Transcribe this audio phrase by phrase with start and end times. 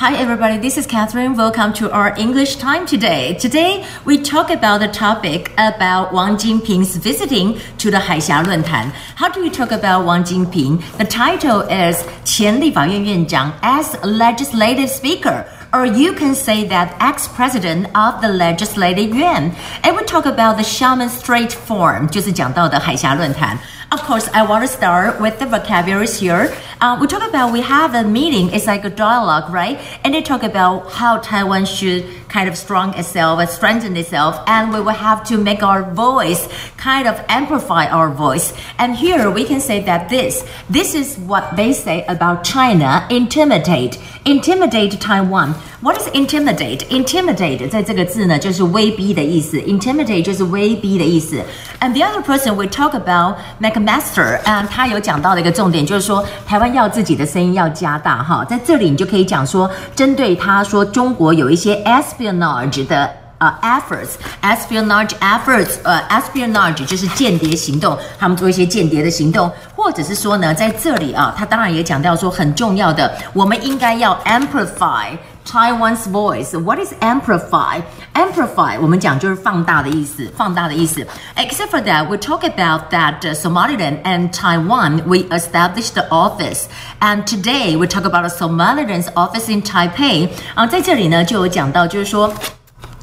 [0.00, 0.58] Hi, everybody.
[0.58, 1.36] This is Catherine.
[1.36, 3.34] Welcome to our English time today.
[3.34, 8.92] Today, we talk about the topic about Wang Jinping's visiting to the Haixia Luantan.
[9.14, 10.82] How do we talk about Wang Jinping?
[10.98, 18.28] The title is 前立法院院长 as legislative speaker or you can say that ex-president of the
[18.28, 19.52] legislative yuan.
[19.82, 23.57] And we talk about the Xiamen Strait Forum，就是讲到的海峡论坛。
[23.91, 26.49] Of course, I want to start with the vocabularies here.
[26.79, 28.49] Uh, we talk about we have a meeting.
[28.53, 29.77] It's like a dialogue, right?
[30.03, 34.71] And they talk about how Taiwan should kind of strong itself and strengthen itself, and
[34.71, 38.53] we will have to make our voice kind of amplify our voice.
[38.77, 43.97] And here we can say that this this is what they say about China intimidate
[44.23, 45.53] intimidate Taiwan.
[45.81, 46.85] What is intimidate?
[46.89, 49.57] Intimidate 在这个字呢，就是威逼的意思。
[49.57, 51.41] intimidate 就是威逼的意思。
[51.79, 58.45] And the other person we talk about McMaster，嗯，他有讲到的一个重点就是说，台湾要自己的声音要加大哈。
[58.45, 63.20] 在这里你就可以讲说，针对他说中国有一些 espionage 的。
[63.40, 76.58] 呃、uh,，efforts，espionage efforts，呃、uh,，espionage 就是间谍行动，他们做一些间谍的行动，或者是说呢，在这里啊，他当然也讲到说很重要的，我们应该要 amplify。Taiwan's voice.
[76.58, 77.80] What is amplify?
[78.14, 81.06] Amplify 我们讲就是放大的意思，放大的意思。
[81.36, 85.02] Except for that, we talk about that uh, Somaliland and Taiwan.
[85.06, 86.64] We established the office,
[87.00, 90.30] and today we talk about Somaliland's office in Taipei.
[90.54, 92.32] 啊，在这里呢就有讲到，就是说。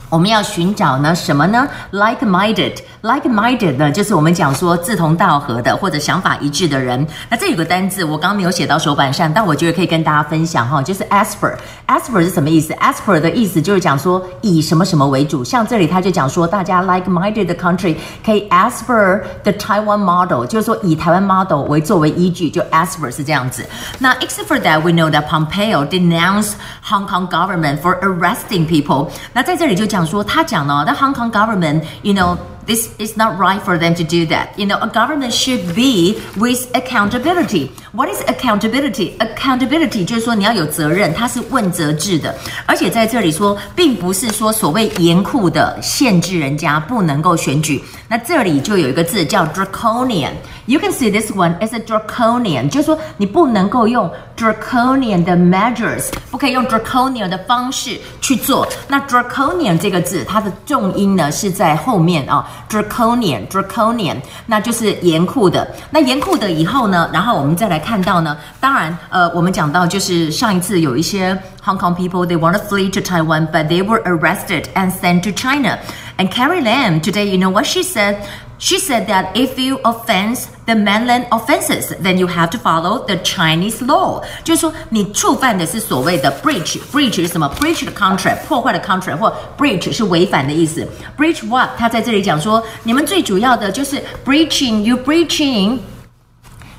[0.08, 7.06] 我们要寻找呢什么呢？Likeminded Like-minded 呢，就是我们讲说志同道合的或者想法一致的人。
[7.28, 11.54] 那这有个单字，我刚刚没有写到手板上，但我觉得可以跟大家分享哈，就是 asper。
[11.86, 15.44] asper 是什么意思？asper 的意思就是讲说以什么什么为主。
[15.44, 23.68] 像这里他就讲说，大家 like-minded 的 country 可以 asper the Taiwan model，就是说以台湾 model 为作为依据，就 asper 是这样子。
[23.98, 26.52] 那 except for that，we know that Pompeo denounced
[26.82, 29.10] Hong Kong government for arresting people。
[29.34, 29.98] 那在这里就讲。
[29.98, 32.36] 讲说，他讲呢，the Hong Kong government, you know.
[32.67, 34.47] This is not right for them to do that.
[34.55, 37.69] You know, a government should be with accountability.
[37.91, 39.17] What is accountability?
[39.17, 42.33] Accountability 就是说你要有责任，它是问责制的。
[42.65, 47.83] 而且在这里说，并不是说所谓严酷的限制人家不能够选举。
[48.07, 58.65] 那这里就有一个字叫 draconian。You can see this one is a draconian，就是说你不能够用 draconian 的 measures，不可以用 draconian 的方式去做。
[58.87, 62.47] 那 draconian 这个字，它的重音呢是在后面啊。
[62.69, 65.67] Draconian，Draconian，那就是严酷的。
[65.89, 67.09] 那严酷的以后呢？
[67.11, 68.37] 然后我们再来看到呢？
[68.59, 75.23] 当然，呃，我们讲到就是上一次有一些 Hong Kong people they want to flee to Taiwan, but they were arrested and sent
[75.23, 75.77] to China.
[76.17, 78.17] And Carrie Lam today, you know what she said?
[78.59, 83.15] She said that if you offense the mainland offenses, then you have to follow the
[83.17, 84.21] Chinese law。
[84.45, 87.51] 就是说，你触犯的是所谓的 breach，breach 是什么？
[87.59, 90.87] breach 的 contract，破坏的 contract，或 breach 是违反的意思。
[91.17, 91.71] breach what？
[91.77, 95.79] 他在这里讲说，你们最主要的就是 breaching，you breaching。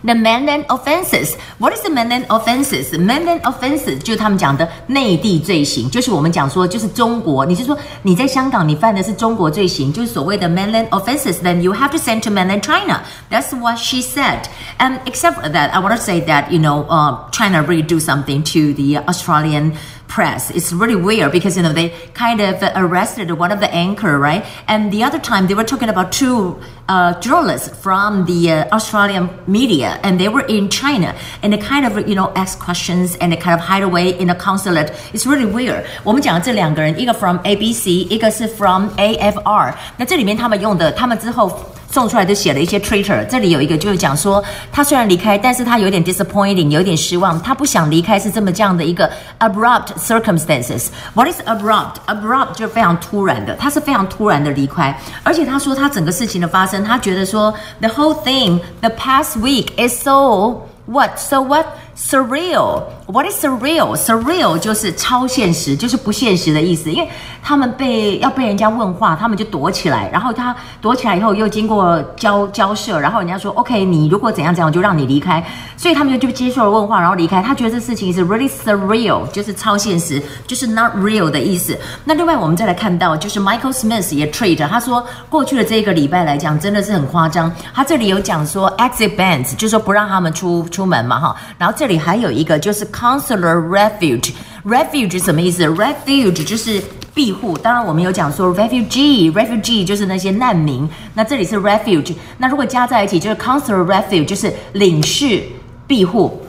[0.06, 1.34] The mainland offenses.
[1.58, 2.92] What is the mainland offenses?
[2.92, 7.46] Mainland offenses 就是他们讲的内地罪行，就是我们讲说就是中国。
[7.46, 11.36] 你是说你在香港你犯的是中国罪行，就是所谓的 mainland offenses.
[11.42, 13.00] Then you have to send to mainland China.
[13.30, 14.42] That's what she said.
[14.76, 17.98] And except for that, I want to say that you know, uh, China really do
[17.98, 19.72] something to the Australian
[20.08, 20.50] press.
[20.50, 24.44] It's really weird because you know they kind of arrested one of the anchor, right?
[24.68, 26.56] And the other time they were talking about two
[26.88, 31.86] uh, journalists from the uh, Australian media, and they were in China, and they kind
[31.86, 34.92] of you know ask questions and they kind of hide away in a consulate.
[35.12, 35.84] It's really weird.
[36.04, 39.74] 我们讲的这两个人，一个 from ABC，一个是 from AFR。
[39.96, 41.58] 那这里面他们用的，他们之后。
[41.91, 50.87] 送出来就写了一些 Twitter，这里有一个就是讲说，他虽然离开，但是他有点 disappointing，有点失望，他不想离开，是这么这样的一个 abrupt circumstances。
[51.15, 61.65] What is abrupt？abrupt 就是非常突然的，他是非常突然的离开，而且他说他整个事情的发生，他觉得说 the whole thing，the past week is so what？so what
[61.97, 63.93] Surreal, what is surreal?
[63.95, 66.89] Surreal 就是超现实，就是不现实的意思。
[66.89, 67.09] 因为
[67.43, 75.45] 他们被要被人家问话，他们就躲起来，然后他躲起来以后又经过交交涉，然后人家说 OK，你如果怎样怎样，我就让你离开。
[75.75, 77.41] 所以他们就就接受了问话，然后离开。
[77.41, 81.77] 他觉得这事情是 really surreal，就是超现实，就是 not real 的意思。
[82.05, 87.51] 那另外我们再来看到，就是 Michael Smith 也 trade，他说过去的这个礼拜来讲真的是很夸张。
[87.73, 91.88] 他这里有讲说 exit bans，就是说不让他们出出门嘛哈，然后这。
[91.89, 96.79] 这里还有一个就是 consular refuge，refuge 什么意思？refuge 就是
[97.15, 97.57] 庇护。
[97.57, 100.87] 当然我们有讲说 refugee，refugee 就是那些难民。
[101.15, 105.41] 那这里是 refuge，那如果加在一起就是 consular refuge，就是领事
[105.87, 106.39] 庇护。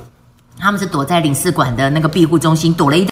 [0.59, 3.09] 他们是躲在领事馆的那个庇护中心，躲了一。